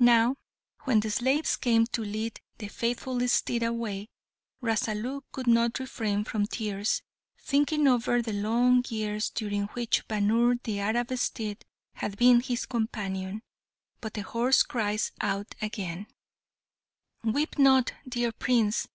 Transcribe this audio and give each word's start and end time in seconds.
Now, 0.00 0.34
when 0.80 0.98
the 0.98 1.12
slaves 1.12 1.54
came 1.54 1.86
to 1.92 2.02
lead 2.02 2.40
the 2.58 2.66
faithful 2.66 3.20
steed 3.28 3.62
away, 3.62 4.08
Rasalu 4.60 5.20
could 5.30 5.46
not 5.46 5.78
refrain 5.78 6.24
from 6.24 6.46
tears, 6.48 7.02
thinking 7.38 7.86
over 7.86 8.20
the 8.20 8.32
long 8.32 8.84
years 8.88 9.30
during 9.30 9.66
which 9.68 10.08
Bhaunr, 10.08 10.60
the 10.64 10.80
Arab 10.80 11.16
steed, 11.16 11.64
had 11.94 12.18
been 12.18 12.40
his 12.40 12.66
companion. 12.66 13.42
But 14.00 14.14
the 14.14 14.22
horse 14.22 14.64
cried 14.64 15.02
out 15.20 15.54
again, 15.62 16.08
"Weep 17.22 17.56
not, 17.56 17.92
dear 18.08 18.32
Prince! 18.32 18.88